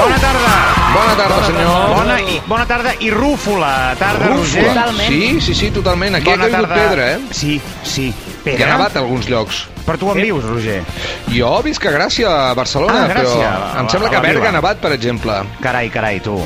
[0.00, 0.52] Bona tarda.
[0.94, 1.94] Bona tarda, senyor.
[1.94, 3.94] Bona, i, bona tarda i rúfula.
[3.98, 4.64] Tarda, Roger.
[4.64, 4.74] Rúfula.
[4.74, 5.12] Totalment.
[5.12, 6.14] Sí, sí, sí, totalment.
[6.16, 6.88] Aquí Bona ha caigut tarda.
[6.88, 7.18] pedra, eh?
[7.30, 8.06] Sí, sí.
[8.10, 8.70] Hi ha Pedra?
[8.72, 9.66] nevat a alguns llocs.
[9.84, 10.80] Però tu on vius, Roger?
[11.28, 13.50] Jo visc a Gràcia, a Barcelona, Ah, Gràcia.
[13.50, 14.48] però em A- sembla a que la a Berga vila.
[14.48, 15.32] ha nevat, per exemple.
[15.60, 16.36] Carai, carai, tu.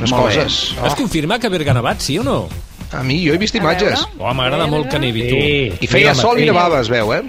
[0.00, 0.34] Les Molt bé.
[0.34, 0.74] coses.
[0.84, 2.48] Es confirma que Berga ha nevat, sí o no?
[2.92, 4.06] A mi, jo he vist imatges.
[4.18, 5.36] Oh, m'agrada molt que nevi, tu.
[5.84, 7.22] I feia sol i nevava, es veu, eh?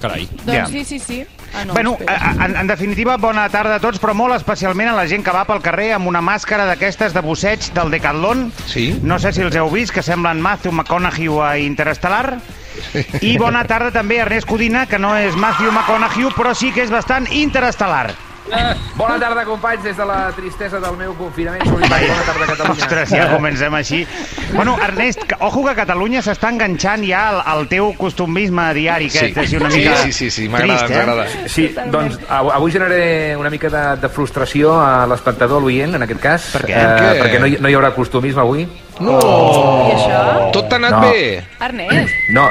[0.00, 0.28] Carai.
[0.44, 0.66] Doncs Ja.
[0.66, 1.24] sí, sí, sí.
[1.54, 4.96] Ah, no, Bueno, a- en, en definitiva, bona tarda a tots, però molt especialment a
[4.96, 8.50] la gent que va pel carrer amb una màscara d'aquestes de busseig del Decathlon.
[8.66, 8.98] Sí.
[9.02, 12.38] No sé si els heu vist, que semblen Matthew McConaughey a Interestelar.
[13.20, 16.82] I bona tarda també a Ernest Codina, que no és Matthew McConaughey, però sí que
[16.86, 18.14] és bastant interestel·lar.
[18.96, 22.08] Bona tarda, companys, des de la tristesa del meu confinament solitari.
[22.10, 22.82] Bona tarda, Catalunya.
[22.84, 24.00] Ostres, ja comencem així.
[24.52, 29.18] Bueno, Ernest, que- ojo que Catalunya s'està enganxant ja al, al teu costumisme diari, que
[29.18, 29.32] Sí.
[29.36, 31.26] és una Sí, mica sí, sí, sí, m'agrada, trist, ens agrada.
[31.48, 36.02] Sí, doncs av- avui generaré una mica de, de frustració a l'espectador, a l'oient, en
[36.02, 36.50] aquest cas.
[36.52, 36.72] Per què?
[36.72, 37.22] Eh, Per què?
[37.22, 38.68] perquè no hi, no hi haurà costumisme avui.
[39.00, 39.18] No!
[39.18, 40.50] I això?
[40.52, 41.00] Tot t'ha anat No.
[41.08, 41.42] bé.
[41.60, 42.50] Ernest, No,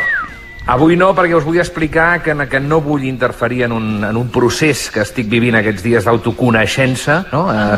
[0.72, 4.30] avui no, perquè us vull explicar que, que no vull interferir en un, en un
[4.32, 7.26] procés que estic vivint aquests dies d'autoconeixença.
[7.32, 7.46] No?
[7.52, 7.78] Uh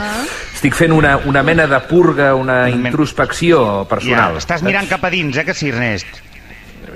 [0.63, 4.37] Estic fent una, una mena de purga, una introspecció Ja, personal.
[4.39, 6.07] estàs mirant cap a dins, eh, que sí, Ernest?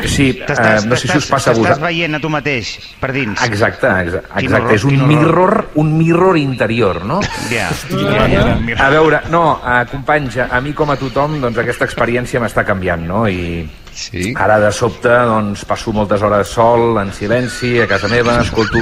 [0.05, 1.81] Sí, T'estàs- uh, no sé si us t'estàs- passa a T'estàs vosaltres.
[1.83, 2.69] veient a tu mateix,
[3.01, 3.41] per dins.
[3.43, 4.61] Exacte, exa- Quin exacte.
[4.61, 7.19] horror, és un mirror, un mirror interior, no?
[7.51, 7.67] Ja.
[8.85, 13.03] A veure, no, uh, companys, a mi com a tothom, doncs aquesta experiència m'està canviant,
[13.05, 13.25] no?
[13.27, 14.33] I Sí.
[14.37, 18.77] ara de sobte, doncs, passo moltes hores sol, en silenci, a casa meva, escolto,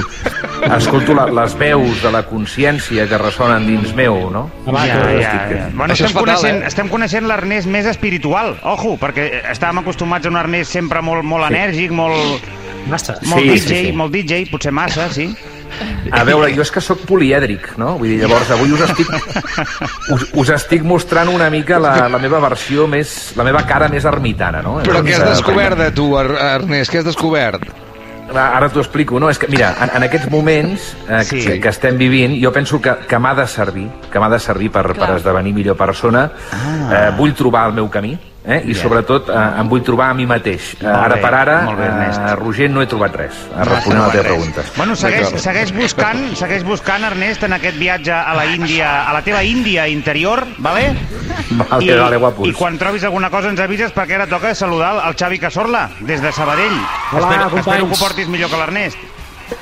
[0.76, 4.44] escolto la, les veus de la consciència que ressonen dins meu, no?
[4.66, 5.70] Ja, ja, Estic- ja.
[5.72, 6.66] Bueno, Això estem, fatal, coneixent, eh?
[6.68, 11.48] estem coneixent l'Ernest més espiritual, ojo, perquè estàvem acostumats a un Ernest sempre molt, molt
[11.48, 12.44] enèrgic, molt,
[12.86, 13.16] Massa.
[13.26, 13.92] molt Sí, DJ, sí, sí.
[13.96, 15.30] molt DJ, potser massa, sí.
[16.12, 17.96] A veure, jo és que sóc polièdric, no?
[17.98, 19.08] Vull dir, llavors avui us estic,
[20.14, 23.32] us, us estic mostrant una mica la, la meva versió més...
[23.36, 24.78] la meva cara més ermitana, no?
[24.86, 26.92] Però què has Doncs, eh, descobert de tu, Er- Ernest?
[26.92, 27.66] Què has descobert?
[28.26, 29.28] Ara ara t'ho explico, no?
[29.30, 31.40] És que, mira, en, en aquests moments eh, Sí.
[31.40, 31.44] sí.
[31.46, 34.70] que, que estem vivint, jo penso que, que m'ha de servir, que m'ha de servir
[34.74, 36.24] per, per esdevenir millor persona.
[36.50, 36.88] Ah.
[36.90, 38.62] Eh, vull trobar el meu camí, eh?
[38.64, 38.82] i Ja.
[38.82, 40.74] sobretot eh, em vull trobar a mi mateix.
[40.80, 43.32] Eh, Molt ara bé, per ara, bé, eh, Roger, no he trobat res.
[43.54, 44.32] No has Responent a la teva res.
[44.32, 44.62] pregunta.
[44.76, 49.22] Bueno, segueix, segueix buscant, segueix buscant, Ernest, en aquest viatge a la Índia, a la
[49.22, 50.94] teva Índia interior, vale?
[51.50, 52.48] Vale, vale, guapos.
[52.48, 56.20] I quan trobis alguna cosa ens avises perquè ara toca saludar el Xavi Casorla, des
[56.22, 56.78] de Sabadell.
[57.12, 58.98] Hola, espero, espero que ho portis millor que l'Ernest.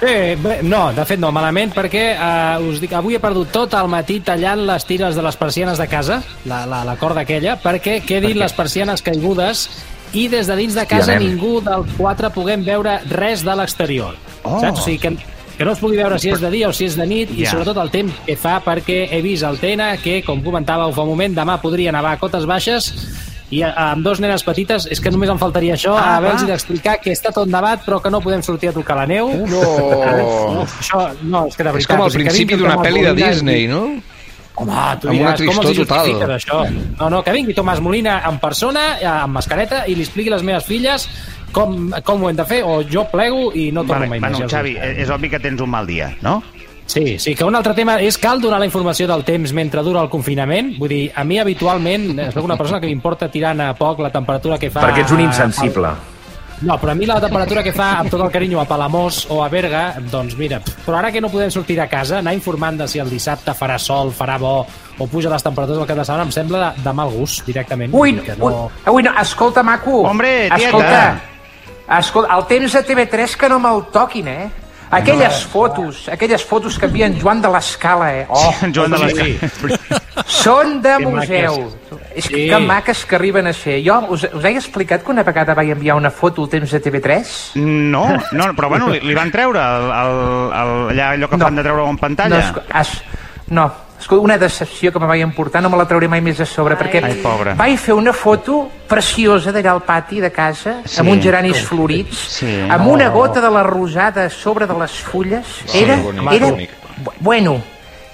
[0.00, 3.74] Bé, bé, no, de fet no, malament, perquè eh, us dic, avui he perdut tot
[3.76, 7.58] el matí tallant les tires de les persianes de casa, la, la, la corda aquella,
[7.60, 9.66] perquè quedin les persianes caigudes
[10.14, 14.16] i des de dins de casa Hòstia, ningú dels quatre puguem veure res de l'exterior.
[14.42, 14.56] Oh.
[14.62, 14.80] Saps?
[14.80, 16.96] O sigui, que, que no es pugui veure si és de dia o si és
[16.96, 17.52] de nit i Ja.
[17.52, 21.12] sobretot el temps que fa perquè he vist el TN que, com comentàveu fa un
[21.12, 22.92] moment, demà podria nevar a cotes baixes
[23.54, 26.97] i eh, amb dos nenes petites és que només em faltaria això, Ah, haver-los d'explicar
[27.03, 29.31] que està tot nevat però que no podem sortir a tocar la neu.
[29.50, 29.62] No!
[30.65, 31.94] Uf, això, no, és que de És veritat...
[31.97, 33.84] com o al principi d'una pel·li de Disney, no?
[34.54, 36.10] Home, tu Amb una diràs, com els total.
[36.37, 36.59] això?
[37.00, 40.37] No, no, que vingui Tomàs Molina en persona, eh, amb mascareta, i li expliqui a
[40.37, 41.09] les meves filles
[41.50, 44.31] com, com ho hem de fer, o jo plego i no torno Vale, mai més.
[44.31, 44.98] bueno, ho Xavi, dic.
[45.03, 46.37] és obvi que tens un mal dia, no?
[46.86, 50.02] Sí, sí, que un altre tema és cal donar la informació del temps mentre dura
[50.04, 50.74] el confinament.
[50.78, 54.12] Vull dir, a mi habitualment, eh, soc una persona que m'importa tirant a poc la
[54.12, 54.84] temperatura que fa...
[54.84, 55.94] Perquè ets un insensible.
[56.64, 59.42] No, però a mi la temperatura que fa amb tot el carinyo a Palamós o
[59.42, 62.88] a Berga, doncs mira, però ara que no podem sortir de casa, anar informant de
[62.88, 66.28] si el dissabte farà sol, farà bo o puja les temperatures del cap de setmana
[66.28, 67.92] em sembla de, de mal gust, directament.
[67.92, 68.52] Ui, ui,
[68.94, 70.04] ui, no, escolta, maco.
[70.08, 70.68] Hombre, tieta.
[70.70, 71.04] Escolta,
[71.98, 74.63] escolta, el temps de TV3 que no me'l toquin, eh?
[74.94, 78.27] Aquelles fotos, aquelles fotos que envien Joan de l'Escala, eh?
[78.28, 79.15] Oh, Joan de les...
[80.31, 81.56] són de Que museu.
[82.15, 83.81] És que, que maques que arriben a ser.
[83.84, 86.81] Jo us, us he explicat que una vegada vaig enviar una foto al temps de
[86.82, 87.32] TV3?
[87.60, 90.21] No, no, però bueno, li, li van treure el, el,
[90.60, 91.44] el, allà, allò que No.
[91.49, 92.38] fan de treure en No, pantalla.
[92.38, 93.03] es, es,
[93.49, 93.66] no,
[94.04, 96.76] escolta, una decepció que me vaig emportar, no me la trauré mai més a sobre,
[96.76, 97.55] perquè Ai, pobre.
[97.56, 101.00] vaig fer una foto preciosa d'allà al pati de casa, Sí.
[101.00, 102.61] amb uns geranis florits, Sí.
[102.69, 105.46] amb una gota de la rosada a sobre de les fulles.
[105.75, 106.70] Era, bonic, era, bonic.
[107.02, 107.62] bu- bueno,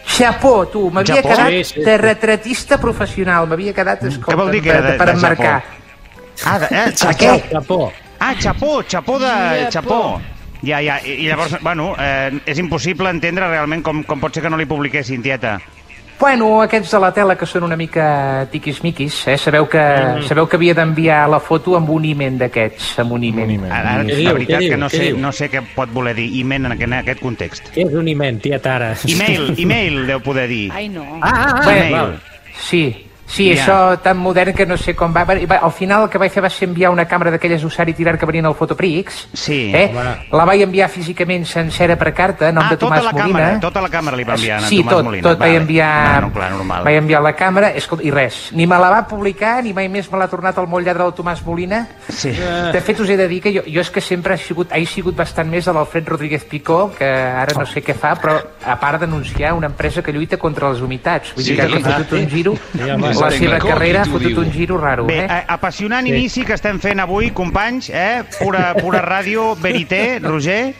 [0.06, 1.28] xapó, tu, m'havia Xapó?
[1.28, 1.96] quedat Sí, sí, de sí.
[1.98, 5.62] retratista professional, m'havia quedat, escolta, Què vol dir que era de, per de emmarcar.
[6.44, 7.18] Ah, de, eh, xapó.
[7.18, 7.42] què?
[7.50, 7.92] Japó.
[8.20, 9.66] Ah, xapó, xapó de...
[9.70, 10.20] xapó.
[10.62, 14.42] Ja, ja, i i llavors, bueno, eh, és impossible entendre realment com, com pot ser
[14.42, 15.58] que no li publiquessin, tieta.
[16.20, 19.38] Bueno, aquests de la tela que són una mica tiquismiquis, eh?
[19.40, 20.22] Sabeu que, Mm.
[20.28, 23.64] sabeu que havia d'enviar la foto amb un iment d'aquests, amb un iment.
[23.64, 25.16] Ara, ara, Què la diu, veritat que no sé, diu?
[25.18, 27.72] no sé què pot voler dir email en aquest, en aquest context.
[27.74, 28.94] Què és un iment, tia Tara?
[29.08, 30.70] Email, email deu poder dir.
[30.72, 31.06] Ai, no.
[31.22, 32.12] Ah, ah, ah, Bueno,
[32.60, 33.62] sí, sí, Ja.
[33.64, 35.24] això tan modern que no sé com va...
[35.24, 37.94] va- Al final el que vaig fer va ser enviar una càmera d'aquelles usar i
[37.94, 39.28] tirar que venien al Fotoprix.
[39.32, 39.70] Sí.
[39.74, 39.90] Eh?
[39.94, 40.28] Home.
[40.32, 43.38] La vaig enviar físicament sencera per carta, a nom Ah, de tota Tomàs la Molina.
[43.38, 45.22] càmera, tota la càmera li va enviar a sí, Tomàs tot, Molina.
[45.28, 46.84] tot vaig enviar, Bueno, clar, normal.
[46.84, 50.10] vaig enviar la càmera escolta, i res, ni me la va publicar ni mai més
[50.10, 52.30] me l'ha tornat el molt lladre del Tomàs Molina Sí.
[52.30, 54.84] de fet us he de dir que jo, jo és que sempre he sigut, he
[54.86, 58.76] sigut bastant més a l'Alfred Rodríguez Picó que ara no sé què fa però a
[58.80, 61.82] part d'anunciar una empresa que lluita contra les humitats vull Sí, dir que ha sí.
[61.82, 63.14] fotut un giro Sí, home.
[63.20, 65.26] La Sí, seva carrera ha fotut un giro raro Bé, eh?
[65.28, 66.12] eh, apassionant Sí.
[66.14, 68.22] inici que estem fent avui, companys, eh?
[68.38, 70.74] Pura, pura ràdio, verité, Roger.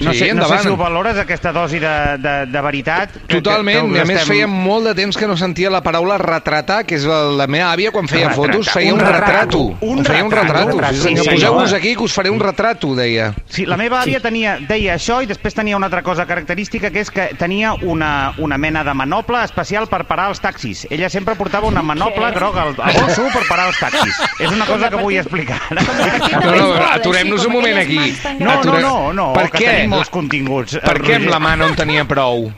[0.00, 0.62] No, Sí, sé, no sé endavant.
[0.62, 3.10] si ho valores, aquesta dosi de, de, de veritat.
[3.26, 6.16] que- Totalment, que, que a més feia molt de temps que no sentia la paraula
[6.18, 8.54] retratar, que és la, la meva àvia quan feia Retratar.
[8.54, 9.58] fotos feia Un un, retrato.
[9.80, 10.52] Un feia un retrato.
[10.54, 10.66] retrato.
[10.76, 10.94] Un retrato.
[10.94, 13.34] Sí, senyor, Sí, poseu-vos aquí que us faré un retrato, deia.
[13.48, 17.00] Sí, la meva àvia tenia, deia això i després tenia una altra cosa característica que
[17.00, 20.86] és que tenia una, una mena de manople especial per parar els taxis.
[20.90, 24.20] Ella sempre portava una manople groga al, al bolso per parar els taxis.
[24.38, 25.60] És una cosa que vull explicar.
[25.70, 27.98] No, no, aturem-nos un moment aquí.
[28.38, 29.66] No, no, no, no, Per que què?
[29.72, 30.78] tenim molts continguts.
[30.80, 31.34] Per què amb Roger.
[31.34, 32.48] la mà no en tenia prou?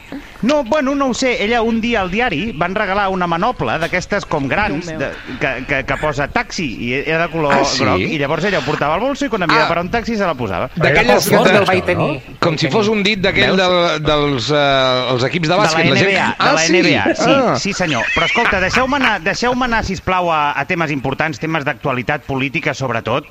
[0.43, 1.43] No, bueno, no ho sé.
[1.45, 5.11] Ella un dia al diari van regalar una manople d'aquestes com grans de,
[5.41, 7.79] que, que, que posa taxi i era de color Ah, sí?
[7.85, 9.63] groc i llavors ella ho portava al bolso i quan havia Ah.
[9.63, 10.69] de parar un taxi se la posava.
[10.75, 13.63] D'aquelles de- el vaig tenir Com si fos un dit d'aquell Veus?
[13.63, 15.87] de, dels uh, els equips de De la bàsquet.
[15.87, 16.11] NBA, gent...
[16.11, 16.73] de ah, la sí?
[16.73, 17.57] NBA, sí, Ah.
[17.59, 18.03] sí senyor.
[18.15, 23.25] Però escolta, deixeu-me anar, deixeu anar sisplau, a, a temes importants, temes d'actualitat política, sobretot,
[23.25, 23.31] que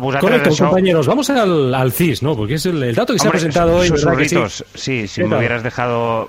[0.00, 1.06] Correcto, compañeros.
[1.06, 2.36] Vamos al, al CIS, ¿no?
[2.36, 4.34] Porque es el, el dato que se ha presentado hoy, ¿verdad que sí?
[4.36, 5.38] susurritos, sí, si ¿Qué me tal?
[5.38, 6.28] hubieras dejado...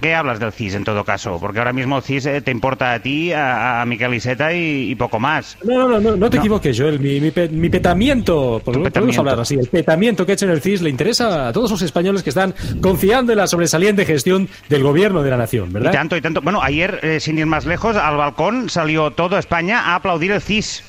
[0.00, 1.38] ¿Qué hablas del CIS en todo caso?
[1.40, 4.90] Porque ahora mismo el CIS eh, te importa a ti, a, a Miquel Iceta y,
[4.90, 5.56] y poco más.
[5.64, 6.42] No, no, no, no, no te No.
[6.42, 7.00] equivoques, Joel.
[7.00, 10.52] Mi, mi, pe- mi petamiento, por- podemos hablar así, el petamiento que ha hecho en
[10.52, 14.48] el CIS le interesa a todos los españoles que están confiando en la sobresaliente gestión
[14.68, 15.92] del gobierno de la nación, Y ¿verdad?
[15.92, 16.40] tanto, y tanto.
[16.42, 20.40] Bueno, ayer, eh, sin ir más lejos, al balcón salió toda España a aplaudir el
[20.40, 20.84] CIS.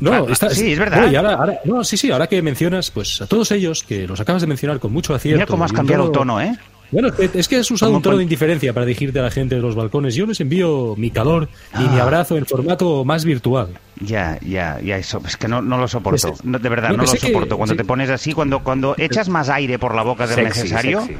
[0.00, 1.02] No, Ah, está- sí, es verdad.
[1.02, 4.06] no, y ahora, ahora- no, sí, sí, ahora que mencionas, pues a todos ellos, que
[4.06, 5.36] los acabas de mencionar con mucho acierto.
[5.38, 6.56] Mira cómo has cambiado el tono, ¿eh?
[6.92, 9.56] Bueno, es que- has usado ¿Cómo un tono de indiferencia para dirigirte a la gente
[9.56, 10.14] de los balcones.
[10.14, 11.90] Yo les envío mi calor y Ah.
[11.92, 13.70] mi abrazo en formato más virtual.
[14.00, 16.28] Ya, ya, ya, eso, es que no, no lo soporto.
[16.28, 17.56] Pues, No, de verdad, no, no, que lo sé que- soporto.
[17.56, 17.78] Cuando sí.
[17.78, 21.00] te pones así, cuando, cuando echas más aire por la boca del necesario...
[21.00, 21.16] sexy.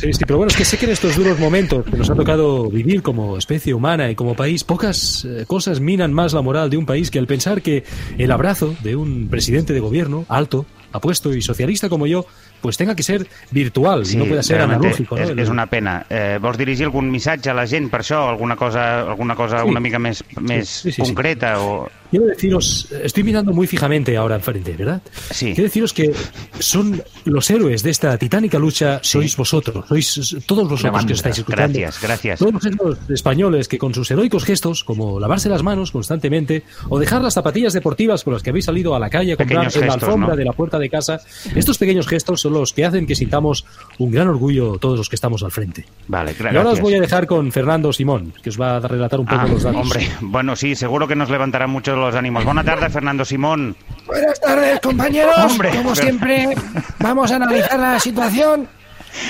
[0.00, 2.14] Sí, sí, pero bueno, es que sé que en estos duros momentos que nos ha
[2.14, 6.68] tocado vivir como especie humana y como país, pocas eh, cosas minan más la moral
[6.68, 7.82] de un país que el pensar que
[8.18, 12.26] el abrazo de un presidente de gobierno alto, apuesto y socialista como yo,
[12.60, 15.16] pues tenga que ser virtual y no pueda ser analógico.
[15.16, 15.22] ¿no?
[15.22, 16.04] És, El- és una pena.
[16.10, 18.20] Eh, vols dirigir algun missatge a la gent per això?
[18.28, 19.68] Alguna cosa, alguna cosa Sí.
[19.68, 21.02] una mica més, més sí, sí, sí.
[21.02, 21.58] concreta?
[21.60, 21.88] O...
[22.16, 25.02] Quiero deciros, estoy mirando muy fijamente ahora enfrente, ¿verdad?
[25.30, 25.46] Sí.
[25.54, 26.12] Quiero deciros que
[26.58, 31.38] son los héroes de esta titánica lucha, sois vosotros, sois todos vosotros que os estáis
[31.38, 31.78] escuchando.
[31.78, 32.38] Gracias, gracias.
[32.38, 37.20] Todos esos españoles que con sus heroicos gestos, como lavarse las manos constantemente, o dejar
[37.22, 39.94] las zapatillas deportivas con las que habéis salido a la calle a comprar en la
[39.94, 40.36] alfombra ¿no?
[40.36, 41.20] de la puerta de casa,
[41.54, 43.66] estos pequeños gestos son los que hacen que sintamos
[43.98, 45.84] un gran orgullo todos los que estamos al frente.
[46.08, 48.80] Vale, gra- Y ahora os voy a dejar con Fernando Simón, que os va a
[48.80, 49.80] relatar un poco Ah, los datos.
[49.82, 52.44] hombre, bueno, sí, seguro que nos levantará mucho los ánimos.
[52.44, 53.76] Buena tarde, Fernando Simón.
[54.06, 55.36] Buenas tardes, compañeros.
[55.38, 56.48] Hombre, Como pero- siempre,
[57.00, 58.68] vamos a analizar la situación.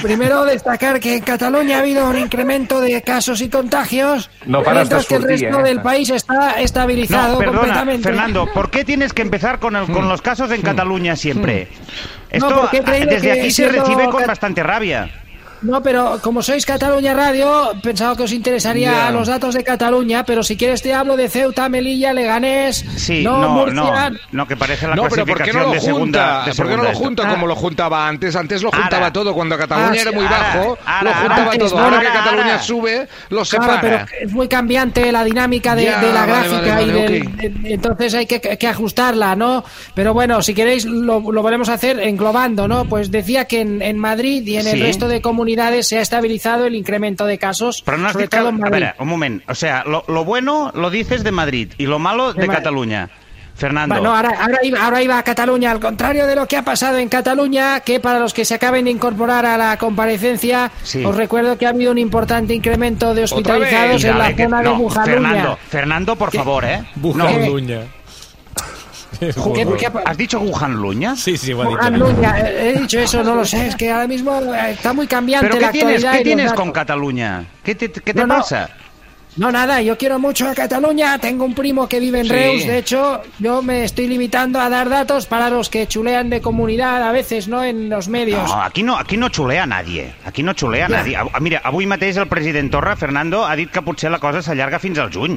[0.03, 5.07] Primero, destacar que en Cataluña ha habido un incremento de casos y contagios, No mientras
[5.07, 5.63] que el resto eh.
[5.63, 8.03] del país está estabilizado No, perdona, completamente.
[8.03, 11.69] Fernando, ¿por qué tienes que empezar con, el- con los casos en Cataluña siempre?
[12.31, 15.09] Esto No, he creído desde aquí se recibe con bastante rabia.
[15.67, 19.11] No, pero como sois Cataluña Radio, pensaba que os interesaría Ya.
[19.11, 23.39] los datos de Cataluña, pero si quieres te hablo de Ceuta, Melilla, Leganés, Sí, no,
[23.39, 24.11] no, Murcia.
[24.11, 26.25] no, no, que parece la No, pero ¿por qué clasificación no lo de segunda.
[26.37, 26.51] junta?
[26.51, 27.05] de ¿Por qué no lo esto.
[27.05, 27.31] junta Ah.
[27.33, 28.37] como lo juntaba antes?
[28.37, 29.13] Antes lo juntaba Ahora.
[29.13, 29.35] todo.
[29.35, 31.79] Cuando Cataluña Ah, era sí, muy ahora, bajo, ahora, lo juntaba todo.
[31.79, 32.07] ahora, que.
[32.07, 33.81] Cataluña sube, lo Claro, separa.
[33.81, 37.11] pero es muy cambiante la dinámica de, Ya, de la vale, gráfica vale, y vale,
[37.11, 37.35] del- ok.
[37.35, 39.65] de- entonces hay que, que ajustarla, ¿no?
[39.95, 42.85] Pero bueno, si queréis lo, lo volvemos a hacer englobando, ¿no?
[42.85, 44.83] Pues decía que en, en Madrid y en el Sí.
[44.83, 48.39] resto de comunidades se ha estabilizado el incremento de casos, Pero no has sobre dicho...
[48.39, 48.81] todo en A Madrid.
[48.85, 49.43] ver, un moment.
[49.49, 53.09] O sea, lo, lo bueno lo dices de Madrid y lo malo de Cataluña.
[53.55, 53.95] Fernando.
[53.95, 56.99] Bueno, ahora, ahora, iba, ahora iba a Cataluña, al contrario de lo que ha pasado
[56.99, 61.03] en Cataluña, que para los que se acaben de incorporar a la comparecencia, Sí.
[61.03, 64.77] os recuerdo que ha habido un importante incremento de hospitalizados en la zona de no,
[64.77, 65.05] Bujaluña.
[65.15, 66.81] Fernando, Fernando, por favor, ¿eh?
[66.97, 67.81] No, Bujaluña.
[69.55, 71.17] ¿Qué, qué ha- ¿Has dicho Wuhan Luña?
[71.17, 71.53] Sí, sí.
[71.55, 75.07] Wuhan Luña, he dicho eso, no lo sé, es que ahora mismo eh, está muy
[75.07, 77.45] cambiante ¿Pero la qué tienes, actualidad qué tienes con Cataluña?
[77.63, 78.35] ¿Qué te, qué te No, no.
[78.37, 78.69] pasa?
[79.39, 82.33] No, nada, yo quiero mucho a Cataluña, tengo un primo que vive en Sí.
[82.33, 86.41] Reus, de hecho, yo me estoy limitando a dar datos para los que chulean de
[86.41, 87.63] comunidad a veces, ¿no?
[87.63, 88.49] En los medios.
[88.49, 90.15] No, aquí no, aquí no xulea nadie.
[90.25, 91.17] Aquí no xulea nadie.
[91.19, 94.79] Ah, Mira, avui mateix el president Torra, Fernando, ha dit que potser la cosa s'allarga
[94.79, 95.37] fins al juny.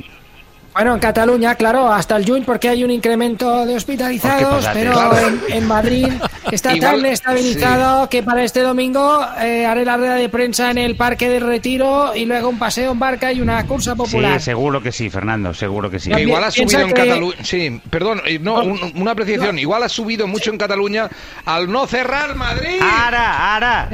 [0.73, 5.41] Bueno, en Cataluña, claro, hasta el juny porque hay un incremento de hospitalizados, pero en,
[5.49, 6.07] en Madrid
[6.51, 10.77] está Igual- tan estabilizado que para este domingo eh, haré la rueda de prensa en
[10.77, 14.39] el Parque del Retiro y luego un paseo en barca y una cursa popular.
[14.39, 16.11] Sí, seguro que sí, Fernando, seguro que sí.
[16.11, 17.35] Que igual ha subido en que- Cataluña.
[17.43, 19.59] Sí, perdón, eh, no, un- una apreciación.
[19.59, 21.09] Igual ha subido mucho en Cataluña
[21.45, 22.79] al no cerrar Madrid.
[22.81, 23.89] Ara, ara!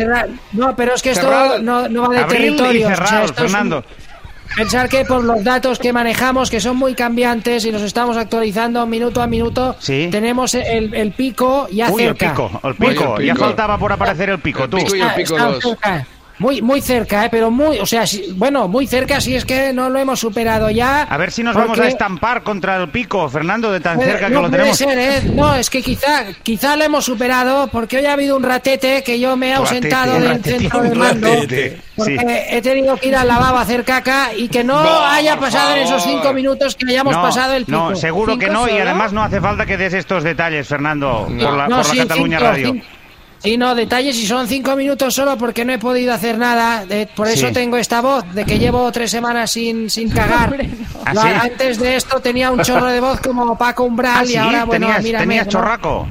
[0.51, 2.91] No, pero es que esto Cerrar- no, no va de Abril y territorios.
[3.00, 3.84] o sea, es un- Fernando.
[4.55, 8.85] Pensar que por los datos que manejamos, que son muy cambiantes y los estamos actualizando
[8.88, 10.07] minuto a minuto, Sí.
[10.12, 13.17] tenemos el, el pico ya Uy, el pico, el Uy, pico.
[13.19, 13.45] el Ya pico.
[13.45, 14.77] faltaba por aparecer el pico, El tú.
[14.77, 15.63] pico y el Está- pico está dos.
[15.63, 16.07] cerca.
[16.37, 17.29] Muy, muy cerca, ¿eh?
[17.31, 20.69] pero muy, o sea, si- bueno, muy cerca si es que no lo hemos superado
[20.69, 21.03] ya.
[21.03, 24.11] A ver si nos porque- vamos a estampar contra el pico, Fernando, de tan Puede-
[24.11, 24.77] cerca que no lo puede tenemos.
[24.77, 25.21] ser, ¿eh?
[25.33, 29.17] No, es que quizá, quizá lo hemos superado porque hoy ha habido un ratete que
[29.17, 31.79] yo me he ausentado Ratete, del ratete, centro de mando ratete.
[31.95, 32.25] porque Sí.
[32.49, 35.73] he tenido que ir al lavabo a hacer caca y que no No, haya pasado
[35.75, 37.77] en esos cinco minutos que hayamos no, pasado el pico.
[37.91, 41.27] no, seguro que ¿Cinco no, y además no hace falta que des estos detalles, Fernando,
[41.29, 42.71] por la, por la Cataluña cinco, Radio.
[42.73, 42.85] cinco.
[43.45, 46.85] Sí, no, detalles y son cinco minutos solo porque no he podido hacer nada.
[46.85, 47.53] de- por eso Sí.
[47.53, 50.49] tengo esta voz, de que llevo tres semanas sin, sin cagar.
[50.49, 50.99] Hombre, no.
[51.05, 51.27] ¿Ah, sí?
[51.51, 54.65] Antes de esto tenía un chorro de voz como Paco Umbral Ah, y sí, ahora,
[54.65, 55.51] bueno, tenías, mírame, tenías ¿no?
[55.51, 56.07] chorraco.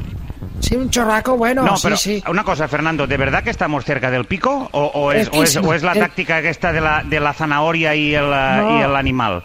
[0.60, 2.22] Sí, un chorraco, bueno, No, sí, pero sí.
[2.28, 4.68] una cosa, Fernando, ¿de verdad que estamos cerca del pico?
[4.72, 5.68] ¿O, o es, o, es, Cerquísimo.
[5.68, 5.98] o es la Eh.
[6.00, 8.78] táctica esta de la, de la zanahoria y el, No.
[8.78, 9.42] y el animal?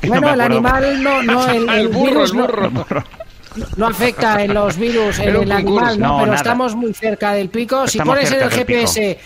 [0.00, 3.04] Que no Bueno, el animal no, no, el, el El burro, virus el no- burro.
[3.76, 5.98] No, afecta en los virus en el animal.
[5.98, 6.08] ¿no?
[6.08, 6.36] No, pero nada.
[6.36, 7.86] estamos muy cerca del pico.
[7.86, 8.50] Si Estamos pones en el.
[8.50, 9.18] GPS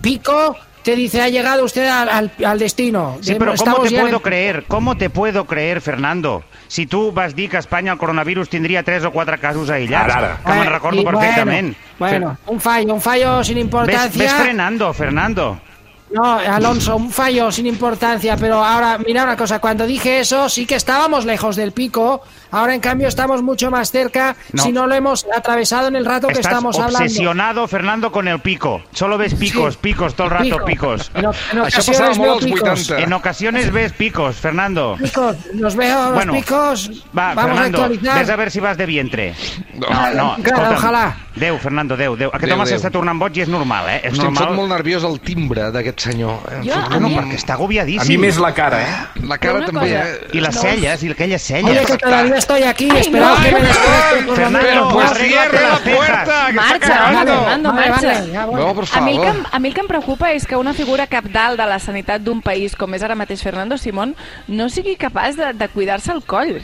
[0.00, 3.18] pico, te dice ha llegado usted al, al- al destino.
[3.20, 4.64] Sí, pero ¿cómo te en puedo creer?
[4.68, 6.44] ¿Cómo te puedo creer, Fernando?
[6.68, 10.14] Si tu vas dir que a Espanya el coronavirus tindria tres o quatre casos aïllats,
[10.14, 10.40] Ara, ara.
[10.44, 11.76] que me'n Eh, recordo y perfectament.
[11.98, 14.22] Bueno, bueno, un fallo, un fallo sin Ves, importancia.
[14.22, 15.60] ves frenando, Fernando.
[16.08, 20.64] No, Alonso, un fallo sin importancia, pero ahora, mira una cosa, cuando dije eso sí
[20.64, 24.62] que estábamos lejos del pico, ahora en cambio estamos mucho más cerca No.
[24.62, 26.98] si no lo hemos atravesado en el rato que Estás estamos hablando.
[26.98, 28.82] obsesionado, Fernando, con el pico.
[28.92, 29.78] Solo ves picos, Sí.
[29.82, 30.64] picos, todo el rato Pico.
[30.64, 31.10] picos.
[31.14, 32.62] En, en ocasiones veo picos.
[32.90, 32.98] 80.
[33.02, 34.96] En ocasiones ves picos, Fernando.
[35.02, 36.90] Picos, los veo, Bueno, los picos.
[37.16, 38.18] Va, Vamos Fernando, a actualizar.
[38.18, 39.34] ves a ver si vas de vientre.
[39.74, 39.88] No.
[40.14, 40.74] no, Encara, escolta'm.
[40.76, 41.16] ojalà.
[41.36, 42.30] Déu, Fernando, Déu, Déu.
[42.32, 44.00] Aquest Déu, home s'està tornant boig i és normal, eh?
[44.04, 44.46] És Hosti, em normal.
[44.48, 46.38] fot molt nerviós el timbre d'aquest senyor.
[46.50, 48.00] Em Jo, fot a molt No, mi- perquè està agobiadíssim.
[48.00, 49.20] A mi més la cara, eh?
[49.22, 50.08] La cara també, cosa.
[50.12, 50.28] eh?
[50.32, 50.60] I les No.
[50.62, 51.64] celles, i aquelles celles.
[51.76, 55.60] Oye, que todavía estoy aquí, Ay, esperad no, que me lo Fernando, pues Vale, cierre
[55.62, 57.32] la puerta, que Marxa, està acabando.
[57.36, 58.06] Fernando, vale, marxa.
[58.08, 58.74] vale, ja, bueno.
[58.74, 61.58] No, A mi, que, a mi el que em preocupa és que una figura capdalt
[61.58, 64.14] de la sanitat d'un país com és ara mateix Fernando Simón
[64.48, 66.60] no sigui capaç de, de cuidar-se el coll.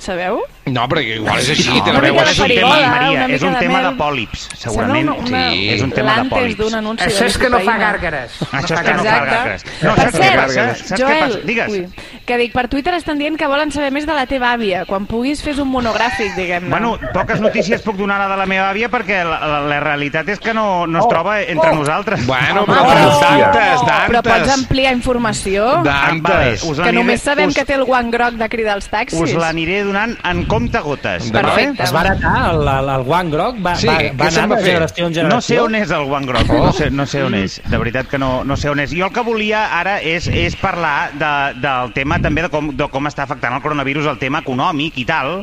[0.00, 0.40] Sabeu?
[0.70, 2.36] No, perquè igual és així, No, té la una veu així.
[2.36, 5.08] tema, farigola, Maria, una és un de tema de pòlips, segurament.
[5.08, 6.74] Sembla una, Sí, és un tema de pòlips.
[7.06, 8.36] Això és que no fa gàrgares.
[8.52, 9.64] Això és que no fa gàrgares.
[9.82, 10.94] No, per saps què cert, passa?
[10.94, 11.38] Què Joel, passa?
[11.44, 11.68] Digues.
[11.70, 11.86] ui,
[12.26, 14.84] que dic, per Twitter estan dient que volen saber més de la teva àvia.
[14.86, 16.70] Quan puguis fes un monogràfic, diguem-ne.
[16.70, 20.38] Bueno, poques notícies puc donar de la meva àvia perquè la, la, la realitat és
[20.40, 22.24] que no, no es troba entre nosaltres.
[22.26, 24.54] Bueno, però però- tantes, Però pots tantes.
[24.54, 25.82] ampliar informació?
[25.82, 26.62] Tantes.
[26.62, 29.18] us Que només sabem us, que té el guant groc de cridar els taxis.
[29.20, 31.28] Us l'aniré donant en compte gotes.
[31.34, 31.82] Perfecte.
[31.84, 34.72] Es va heretar el, el, el guant groc, va, Sí, va, va anar de fer?
[34.72, 35.34] generació en generació.
[35.34, 37.58] No sé on és el guant groc, no sé, no sé on és.
[37.68, 38.94] De veritat que no, no sé on és.
[38.96, 42.88] Jo el que volia ara és, és parlar de, del tema també de com, de
[42.92, 45.40] com està afectant el coronavirus el tema econòmic i tal,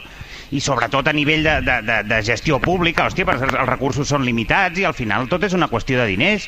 [0.55, 4.79] i sobretot a nivell de, de, de, de gestió pública, hòstia, els recursos són limitats
[4.79, 6.47] i al final tot és una qüestió de diners.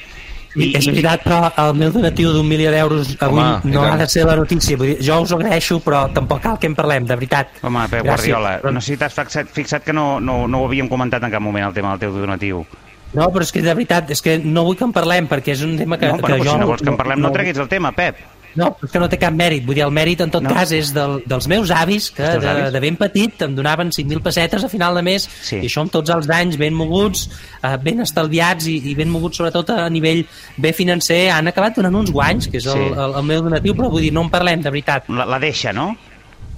[0.56, 4.08] I, és veritat, però el meu donatiu d'un milió d'euros avui Home, no ha de
[4.10, 4.78] ser la notícia.
[4.78, 7.60] Vull dir, jo us ho agraeixo, però tampoc cal que en parlem, de veritat.
[7.62, 8.34] Home, Pep Gràcies.
[8.34, 11.24] Guardiola, Però- no sé si t'has fixat, fixat que no, no, no ho havíem comentat
[11.24, 12.66] en cap moment, el tema del teu donatiu.
[13.14, 15.64] No, però és que de veritat, és que no vull que en parlem, perquè és
[15.66, 16.54] un tema que, no, que bueno, doncs jo...
[16.54, 18.18] si no vols que en parlem, no treguis el tema, Pep.
[18.56, 19.64] No, però és que no té cap mèrit.
[19.66, 20.50] Vull dir, el mèrit, en tot No.
[20.50, 22.74] cas, és del, dels meus avis, que de, avis?
[22.74, 25.58] de ben petit em donaven 5.000 pessetes a final de mes, Sí.
[25.58, 27.30] i això amb tots els danys ben moguts,
[27.64, 30.26] eh, ben estalviats i, i ben moguts, sobretot a nivell
[30.58, 32.94] bé financer, han acabat donant uns guanys, que és el, Sí.
[32.98, 35.08] el, el meu donatiu, però vull dir, no en parlem, de veritat.
[35.10, 35.96] La, la deixa, no?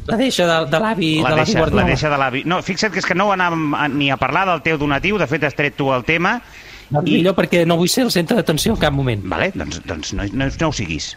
[0.07, 1.83] La deixa de, de l'avi de La deixa, Guardiola.
[1.83, 2.43] la deixa de l'avi.
[2.45, 5.27] No, fixa't que és que no anàvem a- ni a parlar del teu donatiu, de
[5.27, 6.41] fet has tret tu el tema.
[6.89, 9.21] Doncs I- millor perquè no vull ser el centre d'atenció en cap moment.
[9.24, 11.15] Vale, doncs, doncs no, no, no ho siguis.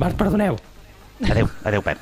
[0.00, 0.56] Va, perdoneu.
[1.28, 1.98] Adéu, adéu, Pep.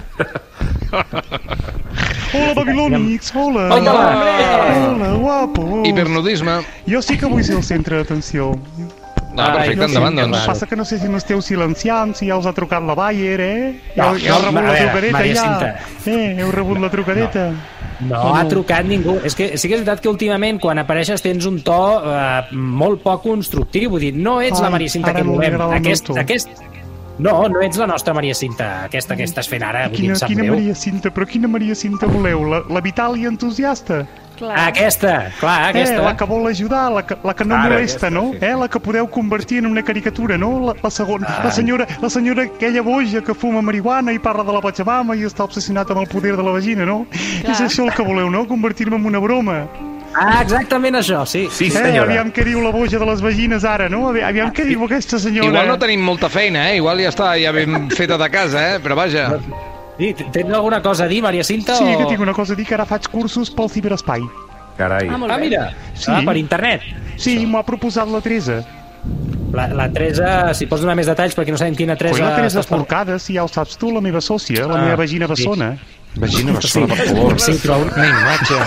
[2.35, 3.69] Hola, babilònics, hola.
[3.75, 3.95] Hola,
[4.93, 5.87] Hola, guapos.
[5.89, 6.59] Hipernudisme.
[6.87, 8.53] Jo sí que vull ser el centre d'atenció.
[9.37, 10.39] Ah, perfecte, endavant, no sé, doncs.
[10.41, 13.41] que Passa que no sé si m'esteu silenciant, si ja us ha trucat la Bayer,
[13.41, 13.81] eh?
[13.97, 15.43] Ja, No, ja heu no, rebut a la trucadeta, ja.
[15.43, 15.73] Cinta.
[16.13, 17.45] Eh, heu rebut la trucadeta.
[18.07, 19.19] No ha trucat ningú.
[19.25, 23.03] És que sí que és veritat que últimament quan apareixes tens un to eh, molt
[23.05, 23.91] poc constructiu.
[23.93, 25.57] Vull dir, no ets la Ai, Maria Cinta que no volem.
[25.61, 26.49] el Aquest, aquest...
[27.19, 29.87] No, no ets la nostra Maria Cinta, aquesta que estàs fent ara.
[29.89, 30.51] Vull dir, Quina, sap quina.
[30.53, 32.45] Maria Cinta, però quina Maria Cinta voleu?
[32.51, 34.03] La, la vital i entusiasta?
[34.37, 34.53] Clar.
[34.53, 36.03] Ah, aquesta, clar, Eh, aquesta.
[36.05, 38.33] la que vol ajudar, la que, la que no Ara, molesta, aquesta, no?
[38.35, 38.39] sí.
[38.45, 40.61] Eh, la que podeu convertir en una caricatura, no?
[40.61, 44.53] La, la, segona, la, senyora, la senyora aquella boja que fuma marihuana i parla de
[44.53, 47.07] la Pachamama i està obsessionat amb el poder de la vagina, no?
[47.09, 47.53] Clar.
[47.57, 48.45] És això el que voleu, no?
[48.47, 49.63] Convertir-me en una broma.
[50.19, 51.47] Ah, exactament això, sí.
[51.51, 52.09] Sí, Eh, senyora.
[52.11, 54.09] aviam què diu la boja de les vagines ara, no?
[54.09, 55.47] Avi- Aviam què diu aquesta senyora.
[55.49, 56.77] Igual no tenim molta feina, eh?
[56.77, 58.81] Igual ja està ja ben feta de casa, eh?
[58.81, 59.39] Però vaja.
[59.99, 60.15] sí.
[60.33, 61.75] Tens alguna cosa a dir, Maria Cinta?
[61.77, 61.99] Sí, o...
[61.99, 64.23] que tinc una cosa a dir, que ara faig cursos pel ciberespai.
[64.77, 65.09] Carai.
[65.09, 66.11] Ah, Ah, mira, Sí.
[66.11, 66.83] ah, per internet.
[67.17, 68.63] Sí, m'ho ha proposat la Teresa.
[69.53, 72.19] La, la Teresa, si pots donar més detalls, perquè no sabem quina Teresa...
[72.19, 72.63] Pues la Teresa.
[72.63, 75.33] Forcada, si ja ho saps tu, la meva sòcia, la Ah, meva vagina sí.
[75.33, 75.77] bessona.
[76.17, 77.41] Vagina bessona, per favor.
[77.41, 78.61] Sí, però un- Una imatge.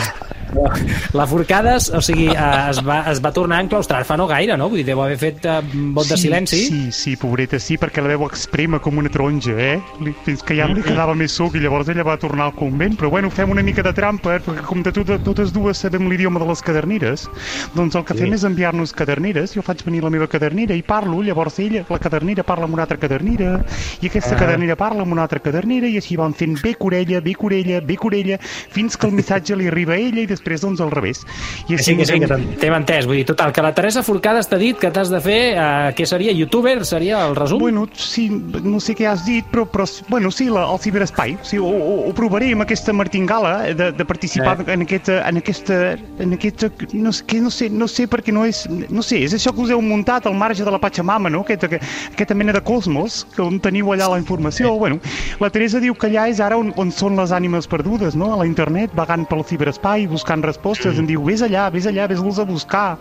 [1.13, 4.55] La Forcades, o sigui, eh, es va, es va tornar a enclaustrar fa no gaire,
[4.57, 4.69] no?
[4.69, 6.59] Vull dir, deu haver fet un vot de silenci.
[6.65, 9.77] Sí, sí, pobreta, sí, perquè la veu exprema com una taronja, eh?
[10.25, 12.97] Fins que ja li quedava més suc i llavors ella va tornar al convent.
[12.99, 14.41] Però bueno, fem una mica de trampa, eh?
[14.45, 17.27] perquè com de tot, totes dues sabem l'idioma de les caderneres,
[17.75, 18.23] doncs el que Sí.
[18.25, 19.53] fem és enviar-nos cadernires.
[19.55, 22.83] Jo faig venir la meva cadernera i parlo, llavors ella, la cadernera, parla amb una
[22.83, 23.63] altra cadernera,
[24.01, 24.39] i aquesta Ah.
[24.39, 27.95] cadernera parla amb una altra cadernera, i així van fent bé corella, bé corella, bé
[27.97, 31.21] corella, fins que el missatge li arriba a ella i després doncs al revés.
[31.67, 32.27] I Que sí, que sí, que
[32.59, 33.05] t'hem entès.
[33.05, 36.05] Vull dir, total, que la Teresa Forcades t'ha dit que t'has de fer, eh, què
[36.07, 37.59] seria, youtuber, seria el resum?
[37.59, 41.37] Bueno, sí, no sé què has dit, però, però bueno, sí, la, el ciberespai.
[41.43, 44.73] Sí, ho, ho, ho provaré amb aquesta martingala eh, de, de participar Eh.
[44.73, 45.75] en, aquesta, en aquesta...
[46.19, 48.63] En aquesta no, sé, que no, sé, no sé perquè no és...
[48.89, 51.41] No sé, és això que us heu muntat al marge de la Pachamama, no?
[51.41, 51.67] Aquesta,
[52.13, 54.73] aquesta mena de cosmos, que on teniu allà la informació.
[54.77, 54.99] Bueno,
[55.41, 58.31] la Teresa diu que allà és ara on, on són les ànimes perdudes, no?
[58.33, 60.99] A la internet, vagant pel ciberespai, buscant respostes.
[61.01, 62.97] Em diu, vés allà, vés allà, vés-los a buscar.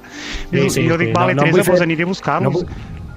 [0.50, 2.54] Vés, I jo dic, vale, em Teresa, vull doncs aniré a no, buscar-los.
[2.62, 2.66] vull,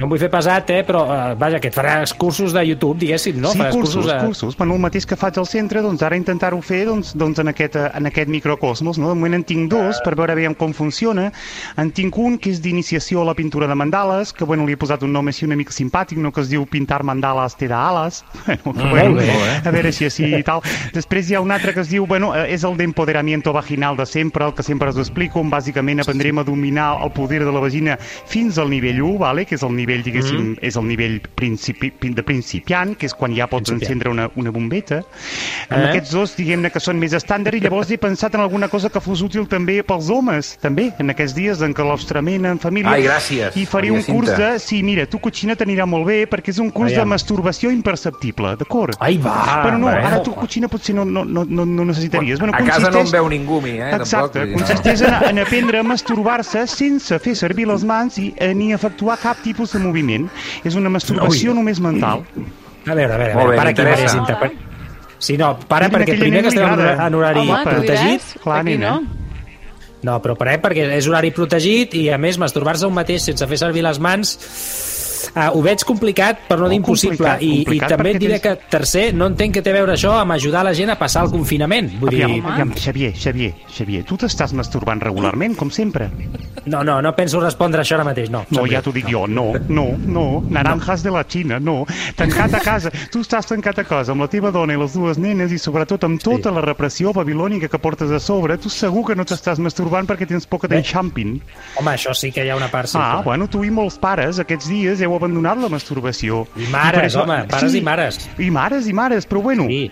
[0.02, 2.98] no em vull fer pesat, eh, però eh, vaja, que et faràs cursos de YouTube,
[3.04, 3.52] diguéssim, no?
[3.54, 4.18] Sí, faràs cursos, de...
[4.26, 4.58] cursos.
[4.58, 7.78] Bueno, el mateix que faig al centre, doncs ara intentar-ho fer doncs, doncs en, aquest,
[7.78, 8.98] eh, en aquest microcosmos.
[8.98, 9.12] No?
[9.12, 11.30] De moment en tinc dos per veure aviam com funciona.
[11.78, 14.82] En tinc un que és d'iniciació a la pintura de mandales, que bueno, li he
[14.82, 16.34] posat un nom així una mica simpàtic, no?
[16.34, 18.24] que es diu Pintar mandales te da alas.
[18.62, 19.30] Bueno, que, bueno, bé.
[19.66, 20.62] a veure si així i tal.
[20.94, 24.06] Després hi ha un altre que es diu, bueno, eh, és el d'empoderamiento vaginal de
[24.06, 27.60] sempre, el que sempre us explico, on bàsicament aprendrem a dominar el poder de la
[27.64, 29.46] vagina fins al nivell 1, vale?
[29.46, 33.48] que és el nivell, diguéssim, és el nivell principi, de principiant, que és quan ja
[33.52, 33.82] pots Principiant.
[34.00, 35.02] encendre una, una bombeta.
[35.70, 35.90] Amb Eh?
[35.90, 39.02] aquests dos, diguem-ne que són més estàndard, i llavors he pensat en alguna cosa que
[39.04, 42.92] fos útil també pels homes, també, en aquests dies en l'austrament en família.
[42.96, 44.54] Ai, gràcies, I faré un curs de...
[44.60, 47.04] Sí, mira, tu, cotxina, t'anirà molt bé, perquè és un curs Aviam.
[47.04, 48.96] de masturbació imperceptible, d'acord?
[49.00, 49.64] Ai, va!
[49.66, 50.06] Però no, va, eh?
[50.06, 52.40] ara tu, cotxina, potser no, no, no, no, no necessitaries.
[52.40, 53.90] Bueno, a casa no em consisteix- veu ningú, a mi, eh?
[53.96, 54.58] Exacte, Tampoc, dir, no.
[54.62, 59.18] consisteix en, en aprendre a masturbar-se sense fer servir les mans i eh, ni efectuar
[59.20, 60.28] cap tipus de moviment.
[60.64, 61.58] És una masturbació Ui.
[61.58, 62.26] només mental.
[62.86, 64.14] A veure, a veure, a veure bé, para m'interessa.
[64.16, 64.38] Cinta.
[64.40, 64.52] Per...
[65.22, 68.96] Sí, no, para Mira, perquè primer que estem en, en horari Home, protegit, clar, nena.
[69.00, 69.20] no.
[70.02, 73.60] No, però parem perquè és horari protegit i a més masturbar-se un mateix sense fer
[73.62, 74.32] servir les mans
[75.36, 78.70] uh, ho veig complicat per no dir impossible I, i també et diré tens- que
[78.78, 81.32] tercer, no entenc què té a veure això amb ajudar la gent a passar el
[81.32, 86.10] confinament vull Aviam, dir, aviam, Xavier, Xavier, Xavier, tu t'estàs masturbant regularment, com sempre.
[86.66, 88.74] no, no, no penso respondre això ara mateix no, No, Xavier.
[88.78, 91.86] ja t'ho dic jo, no, no, no, naranjas de la Xina, no.
[92.16, 95.18] Tancat a casa, tu estàs tancat a casa amb la teva dona i les dues
[95.18, 99.16] nenes i sobretot amb tota la repressió babilònica que portes a sobre, tu segur que
[99.16, 101.40] no t'estàs masturbant perquè tens por que t'enxampin.
[101.80, 103.24] home, això sí que hi ha una part sí, Ah, clar.
[103.26, 106.46] bueno, tu i molts pares aquests dies heu abandonat la masturbació.
[106.56, 108.20] I mares, per això- home, pares i mares.
[108.40, 109.92] I mares i mares, però bueno, sí.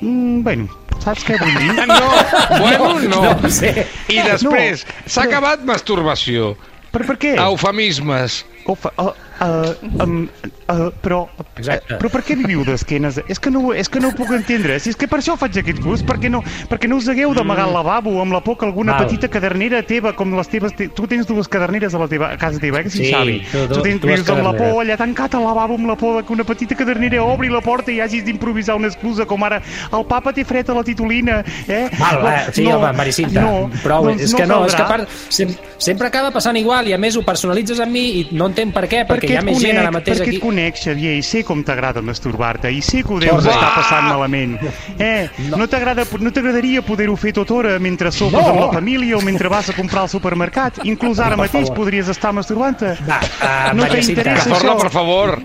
[0.00, 0.68] mm, bueno,
[1.04, 1.86] saps què vull dir?
[1.90, 3.22] No, bueno, no.
[3.42, 6.54] no sé I després, s'ha acabat masturbació.
[6.94, 7.34] Per, per què?
[7.42, 8.44] Eufemismes.
[8.66, 9.10] Ofa, uh,
[9.44, 10.28] uh, um,
[10.72, 11.26] uh, però,
[11.58, 11.98] Exacte.
[12.00, 13.18] però per què viviu d'esquenes?
[13.28, 14.78] És que, no, és que no ho puc entendre.
[14.80, 17.66] Si és que per això faig aquest curs, perquè no, perquè no us hagueu d'amagar
[17.68, 18.96] al lavabo amb la por que alguna Mm.
[18.96, 19.06] Val.
[19.06, 20.72] petita cadernera teva, com les teves...
[20.76, 23.12] Te, tu tens dues caderneres a la teva a casa teva, eh, que sí, Sí,
[23.12, 23.40] Xavi?
[23.52, 25.96] tu- tu- tu tens, dues vius amb la por, allà tancat al lavabo amb la
[25.96, 29.60] por que una petita cadernera obri la porta i hagis d'improvisar una excusa, com ara
[29.92, 31.88] el papa té fred a la titulina, eh?
[31.98, 34.88] Val, va, sí, no, home, Maricinta, no, prou, doncs és que no, és que caldrà.
[35.04, 38.46] part, sem sempre acaba passant igual i a més ho personalitzes amb mi i no
[38.54, 40.36] entenc per què, perquè, hi ha més gent ara mateix perquè aquí.
[40.38, 44.06] et conec, Xavier, i sé com t'agrada masturbar-te, i sé que ho deus estar passant
[44.08, 44.56] malament.
[44.98, 48.50] Eh, no t'agrada, no t'agradaria poder-ho fer tot hora mentre sopes No.
[48.52, 50.78] amb la família o mentre vas a comprar al supermercat?
[50.84, 51.76] Inclús ara Per mateix favor.
[51.82, 52.94] podries estar masturbant-te.
[53.08, 54.00] Va, uh, No Cinta.
[54.00, 54.76] t'interessa això?
[54.80, 55.40] per favor.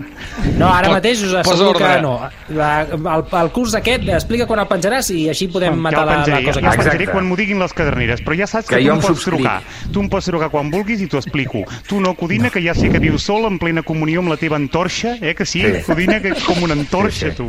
[0.58, 2.14] No, ara mateix us asseguro que no.
[2.50, 6.18] La, el, el curs aquest, explica quan el penjaràs i així podem ja matar la,
[6.20, 8.84] la cosa ja el penjaré quan m'ho diguin les caderneres, però ja saps que, Que
[8.86, 9.40] tu em pots subscric.
[9.40, 9.62] trucar.
[9.92, 11.64] Tu em pots trucar quan vulguis i t'ho explico.
[11.88, 14.56] Tu no, Codina, que ja sé que vius sol en plena comunió amb la teva
[14.60, 15.62] antorxa, eh, que sí?
[15.64, 15.82] Sí.
[15.86, 17.36] Codina, que és com una antorxa, Sí, sí.
[17.36, 17.46] tu.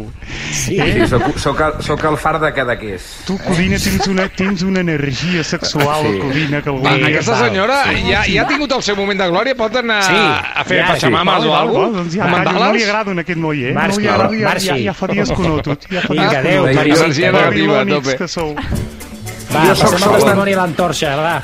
[0.52, 0.78] Sí.
[0.80, 3.06] Sí, soc, soc, el, soc el far de Cadaqués.
[3.28, 6.20] Tu, Codina, tens una, tens una energia sexual, Sí.
[6.20, 9.56] Codina, que algun Va, aquesta senyora ja, ja ha tingut el seu moment de glòria,
[9.60, 12.44] pot anar Sí, a fer ja, pachamames Val, o alguna val, doncs ja, cosa?
[12.44, 12.88] callo, no li mandales?
[12.90, 13.74] agrada a aquest noi, eh?
[13.74, 14.68] Marxi, no li agrada, ja, marxi.
[14.68, 15.78] ja, ja fa dies que ho noto.
[15.92, 16.64] Ja fa Vinga, adéu.
[16.74, 18.28] Maria Energia negativa, a tope.
[18.28, 18.56] sou.
[18.56, 21.36] Va, Jo soc passem al testimoni a l'antorxa, va.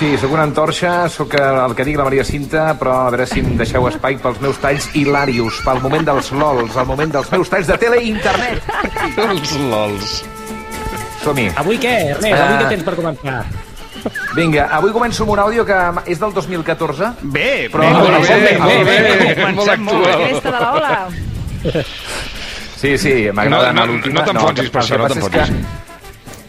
[0.00, 3.42] Sí, sóc una antorxa, sóc el que digui la Maria Cinta, però a veure si
[3.44, 7.50] em deixeu espai pels meus talls hilarios, pel moment dels lols, el moment dels meus
[7.52, 8.64] talls de tele i internet.
[9.26, 10.14] Els lols.
[11.20, 11.50] Som-hi.
[11.60, 12.32] Avui què, Ernest?
[12.32, 12.62] Avui Ah.
[12.62, 13.42] què tens per començar?
[14.38, 15.76] Vinga, avui començo amb un àudio que
[16.08, 17.10] és del 2014.
[17.20, 19.36] Bé, Però- bé, bé, bé, molt bé, bé.
[19.36, 20.16] molt Comencem molt actual.
[20.16, 20.30] bé.
[20.30, 21.08] Cresta de la ola.
[22.80, 25.52] Sí, sí, m'agrada No, no, no t'enfonsis, per això, no t'enfonsis.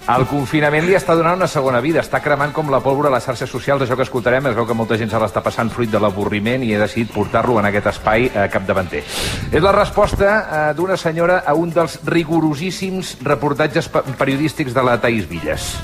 [0.10, 2.02] El confinament li està donant una segona vida.
[2.02, 3.84] Està cremant com la pólvora a les xarxes socials.
[3.86, 6.74] Això que escoltarem es veu que molta gent se l'està passant fruit de l'avorriment i
[6.74, 9.04] he decidit portar-lo en aquest espai eh, capdavanter.
[9.54, 14.98] És la resposta eh, d'una senyora a un dels rigorosíssims reportatges pe- periodístics de la
[15.00, 15.76] Taís Villas.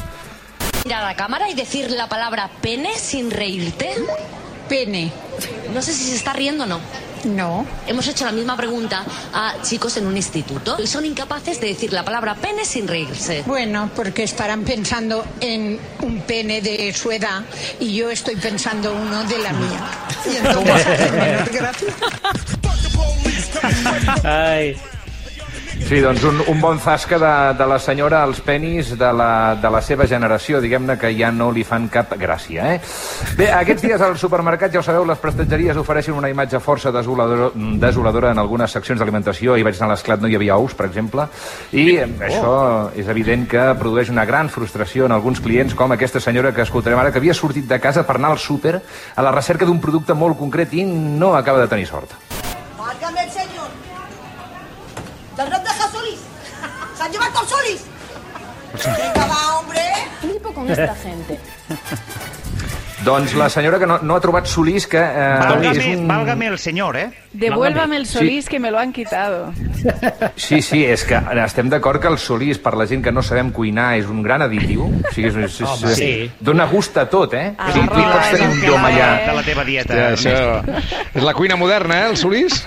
[0.84, 3.91] mirar a la cámara y decir la palabra pene sin reírte?
[4.69, 5.12] Pene.
[5.73, 6.80] No sé si se está riendo o no.
[7.25, 7.65] No.
[7.86, 9.03] Hemos hecho la misma pregunta
[9.34, 13.43] a chicos en un instituto y son incapaces de decir la palabra pene sin reírse.
[13.45, 17.41] Bueno, porque estarán pensando en un pene de su edad
[17.80, 19.88] y yo estoy pensando uno de la mía.
[20.32, 21.93] Y entonces hace menos gracia.
[24.23, 24.77] Ai.
[25.87, 29.69] Sí, doncs un, un bon zasca de, de la senyora als penis de la, de
[29.71, 32.81] la seva generació, diguem-ne que ja no li fan cap gràcia, eh?
[33.37, 37.53] Bé, aquests dies al supermercat, ja ho sabeu, les prestatgeries ofereixen una imatge força desoladora,
[37.79, 39.55] desoladora en algunes seccions d'alimentació.
[39.55, 41.29] Ahir vaig anar a l'esclat, no hi havia ous, per exemple,
[41.71, 42.57] i eh, això
[42.97, 46.99] és evident que produeix una gran frustració en alguns clients, com aquesta senyora que escoltarem
[46.99, 48.81] ara, que havia sortit de casa per anar al súper
[49.15, 52.11] a la recerca d'un producte molt concret i no acaba de tenir sort.
[52.77, 53.71] ¡Válgame el señor!
[55.37, 56.19] ¡Del rap de Solís!
[57.47, 57.81] ¡Se han llevado
[58.73, 58.97] el Solís!
[58.97, 59.81] ¡Venga, va, hombre!
[60.21, 61.39] Flipo con esta gente.
[63.05, 66.07] Doncs la senyora que no, no ha trobat Solís, que eh, és Válgame, un...
[66.07, 67.12] válgame el senyor, eh?
[67.31, 68.17] Devuélvame el Sí.
[68.17, 69.53] solís que me lo han quitado.
[70.35, 73.51] Sí, sí, és que estem d'acord que el solís, per la gent que no sabem
[73.51, 74.85] cuinar, és un gran additiu.
[74.87, 76.09] O sigui, és, és, és, Home, sí.
[76.39, 77.53] Dóna gust a tot, eh?
[77.57, 79.07] Ah, sí, tu hi pots tenir un que llom allà.
[79.21, 79.27] eh?
[79.27, 79.93] De la teva dieta.
[79.97, 80.81] Ja, això...
[81.17, 82.63] És la cuina moderna, eh, el Solís?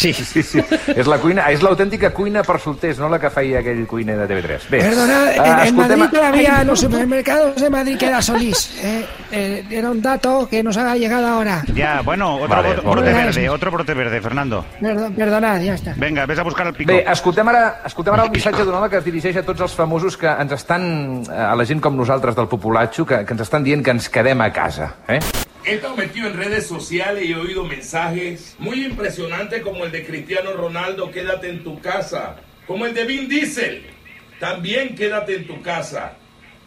[0.00, 0.12] Sí.
[0.12, 0.62] Sí, sí.
[0.94, 4.26] És la cuina, és l'autèntica cuina per solters, no la que feia aquell cuiner de
[4.30, 4.68] TV3.
[4.70, 8.70] Bé, Perdona, eh, en, en escoltem- Madrid todavía en los supermercados de Madrid queda Solís.
[8.82, 11.62] Eh, eh, era un dato que nos ha llegado ahora.
[11.74, 14.64] Ya, bueno, otro Vale, brote verde, otro brote verde, Fernando.
[14.80, 15.94] Perdón, perdonad, ya está.
[15.96, 16.92] Venga, ves a buscar el pico.
[16.92, 19.76] Bé, escoltem ara, escoltem ara el missatge d'un home que es dirigeix a tots els
[19.78, 20.84] famosos que ens estan,
[21.24, 24.10] eh, a la gent com nosaltres del Populatxo, que, que ens estan dient que ens
[24.12, 24.94] quedem a casa.
[25.08, 25.20] Eh?
[25.64, 30.06] He estado metido en redes sociales y he oído mensajes muy impresionantes como el de
[30.06, 32.36] Cristiano Ronaldo, quédate en tu casa,
[32.66, 33.84] como el de Vin Diesel,
[34.38, 36.14] también quédate en tu casa,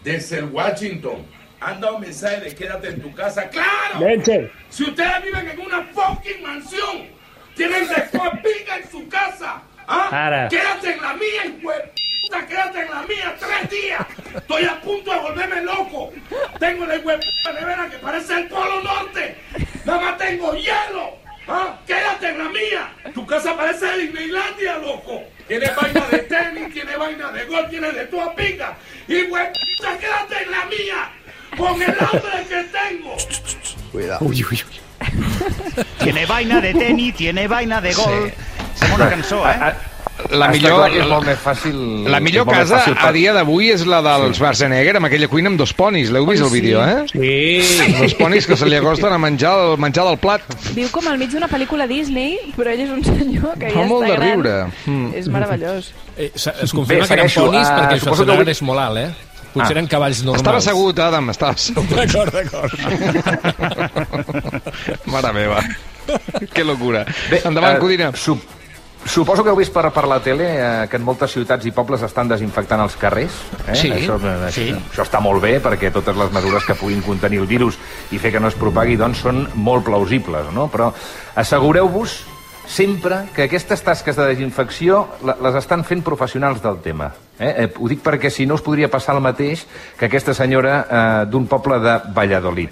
[0.03, 1.25] desde el Washington.
[1.59, 3.49] Han dado mensajes de quédate en tu casa.
[3.49, 3.99] ¡Claro!
[3.99, 4.51] Leche.
[4.69, 7.07] Si ustedes viven en una fucking mansión,
[7.55, 9.63] tienen después pica en su casa.
[9.87, 10.09] ¿Ah?
[10.11, 10.47] Ara.
[10.49, 11.91] Quédate en la mía, hijo de
[12.21, 14.01] puta, quédate en la mía tres días.
[14.35, 16.11] Estoy a punto de volverme loco.
[16.59, 17.19] Tengo la web
[17.53, 19.35] nevera que parece el Polo Norte.
[19.85, 21.17] Nada más tengo hielo.
[21.47, 21.77] ¿ah?
[21.85, 22.93] Quédate en la mía.
[23.13, 25.23] Tu casa parece Disneylandia, loco.
[25.47, 28.77] Tiene vaina de tenis, tiene vaina de gol, tiene de toda pinga.
[29.07, 31.11] Y web, quédate en la mía.
[31.57, 33.15] Con el hambre que tengo.
[33.93, 34.83] Ui, ui, ui.
[35.99, 38.33] Tiene vaina de tenis, tiene vaina de gol.
[38.75, 39.73] Sembla una cançó, eh?
[40.29, 41.77] La millor, que és molt més fàcil...
[42.13, 45.07] la millor és molt més casa fàcil a dia d'avui és la del Schwarzenegger amb
[45.09, 46.11] aquella cuina amb dos ponis.
[46.13, 47.07] L'heu vist el vídeo, eh?
[47.09, 47.95] Sí.
[47.97, 50.45] Dos ponis que se li acosten a menjar el menjar del plat.
[50.77, 53.87] Viu com al mig d'una pel·lícula Disney, però ell és un senyor que Fa ja
[53.89, 54.29] molt està de gran.
[54.29, 54.55] riure.
[54.85, 55.11] Mm.
[55.17, 55.91] És meravellós.
[56.15, 58.97] Eh, es confirma Bé, que eren ponis Ah, perquè que Schwarzenegger avui- és molt alt,
[58.97, 59.09] eh?
[59.53, 59.71] Potser Ah.
[59.79, 60.41] eren cavalls normals.
[60.45, 61.89] Estava assegut, Adam, estava assegut.
[61.99, 62.73] D'acord, d'acord.
[65.05, 65.59] Mare meva.
[66.53, 67.05] Que locura.
[67.29, 68.11] Bé, Endavant, eh, Codina.
[68.15, 68.41] Sup
[69.05, 72.01] suposo que heu vist per, per la tele eh, que en moltes ciutats i pobles
[72.05, 73.33] estan desinfectant els carrers.
[73.67, 73.75] Eh?
[73.75, 74.67] Sí, Això, eh, sí.
[74.73, 77.77] això està molt bé perquè totes les mesures que puguin contenir el virus
[78.11, 80.69] i fer que no es propagui doncs, són molt plausibles, no?
[80.71, 80.93] Però
[81.35, 82.23] assegureu-vos
[82.65, 87.11] sempre que aquestes tasques de desinfecció le- les estan fent professionals del tema.
[87.39, 87.53] Eh?
[87.65, 89.65] Eh, ho dic perquè si no us podria passar el mateix
[89.99, 92.71] que aquesta senyora eh, d'un poble de Valladolid.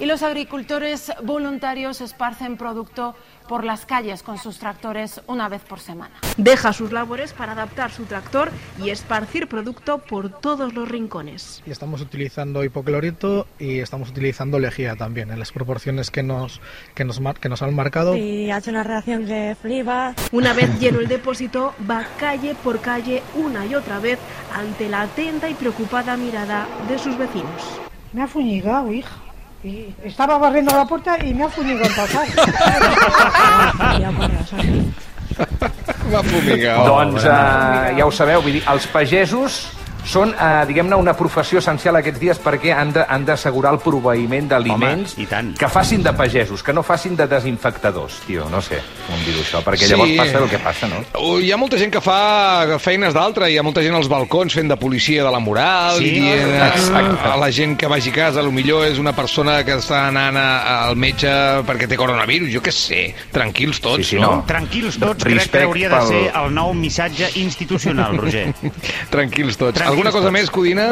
[0.00, 3.14] Y los agricultores voluntarios esparcen producto
[3.48, 6.14] por las calles con sus tractores una vez por semana.
[6.36, 8.50] Deja sus labores para adaptar su tractor
[8.82, 11.62] y esparcir producto por todos los rincones.
[11.64, 16.60] Y estamos utilizando hipoclorito y estamos utilizando lejía también, en las proporciones que nos,
[16.94, 18.16] que nos, mar- que nos han marcado.
[18.16, 20.14] Y ha hecho una reacción que flipa.
[20.32, 24.18] Una vez lleno el depósito, va calle por calle una y otra vez
[24.54, 27.80] ante la atenta y preocupada mirada de sus vecinos.
[28.12, 29.10] Me ha fuñigado, hija.
[29.64, 32.26] Y estaba barriendo la puerta y me ha fuñigado el pasar.
[36.12, 36.84] Va fumigar.
[36.86, 39.62] doncs eh, ja ho sabeu, vull dir, els pagesos
[40.04, 45.14] són, eh, diguem-ne, una professió essencial aquests dies perquè han d'assegurar el proveïment d'aliments
[45.58, 49.62] que facin de pagesos, que no facin de desinfectadors, tio, no sé com dir-ho això,
[49.64, 50.16] perquè llavors Sí.
[50.18, 50.96] passa el que passa, no?
[51.20, 54.52] Uh, Hi ha molta gent que fa feines d'altra, hi ha molta gent als balcons
[54.54, 57.28] fent de policia de la moral, Sí, i dient a, exacte.
[57.32, 60.06] a la gent que vagi a casa, a lo millor és una persona que està
[60.08, 61.28] anant a- al metge
[61.66, 64.36] perquè té coronavirus, jo què sé, tranquils tots, Sí, sí, no?
[64.36, 64.44] no.
[64.46, 68.52] Tranquils tots, crec que Respect hauria de pel- ser el nou missatge institucional, Roger.
[69.10, 69.78] Tranquils tots.
[69.78, 70.88] Tranquils Alguna cosa més, Codina?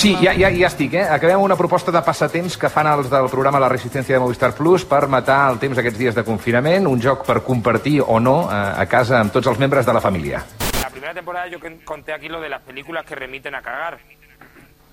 [0.00, 1.04] Sí, ja, ja, ja estic, eh?
[1.04, 4.84] Acabem una proposta de passatemps que fan els del programa La Resistència de Movistar Plus
[4.88, 8.54] per matar el temps aquests dies de confinament, un joc per compartir o no eh,
[8.82, 10.40] a casa amb tots els membres de la família.
[10.82, 13.98] La primera temporada yo que- conté aquí lo de las películas que remiten a cagar.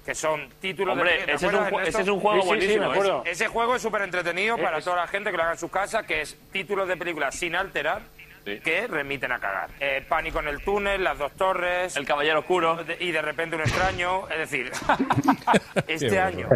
[0.06, 1.26] Que son títulos Hombre, de...
[1.26, 3.24] ¿te ese es un ese es un juego Sí, sí, sí, buenísimo, me acuerdo.
[3.26, 5.58] es- Ese juego es súper entretenido para Es- toda la gente que lo haga en
[5.58, 8.02] su casa, que es títulos de películas sin alterar
[8.46, 9.72] que remiten a cagar.
[9.80, 11.96] Eh, Pánico en el túnel, Las dos torres...
[11.96, 12.80] El caballero oscuro.
[13.00, 14.30] Y de repente un extraño.
[14.30, 14.72] Es decir,
[15.88, 16.50] este año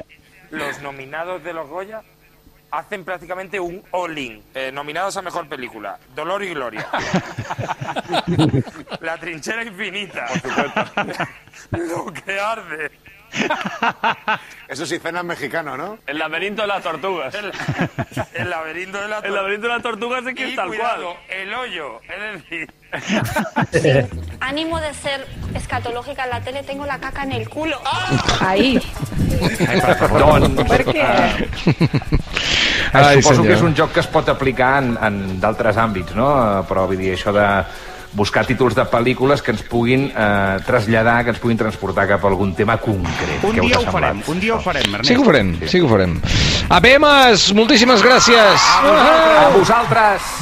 [0.52, 2.02] los nominados de los Goya
[2.72, 4.44] hacen prácticamente un all-in.
[4.54, 6.00] Eh, nominados a Mejor Película.
[6.16, 6.88] Dolor y Gloria.
[9.02, 10.28] La trinchera infinita.
[11.72, 12.92] Lo que arde.
[14.68, 15.98] Eso sí, cena mexicano, ¿no?
[16.06, 17.34] El laberinto de las tortugas.
[17.34, 17.52] El,
[18.36, 21.14] el laberinto de la El laberinto de las tortugas es que y es tal cuidado,
[21.14, 21.18] cual.
[21.30, 22.00] el hoyo.
[22.04, 22.72] Es decir,
[24.40, 27.80] Ánimo de ser escatológica en la tele, tengo la caca en el culo.
[28.42, 28.80] Ahí.
[29.40, 31.06] Doncs, Per què?
[32.94, 33.48] Ai, suposo senyor.
[33.48, 36.30] que és un joc que es pot aplicar en, en d'altres àmbits, no?
[36.60, 37.46] Eh, Però vull dir, això de
[38.20, 42.32] buscar títols de pel·lícules que ens puguin eh, traslladar, que ens puguin transportar cap a
[42.32, 43.40] algun tema concret.
[43.48, 45.08] Un Què dia ho farem, un dia ho farem, Ernest.
[45.10, 46.20] Sí que ho farem, sí que ho farem.
[46.80, 48.70] APMs, moltíssimes gràcies.
[48.84, 50.36] A vosaltres!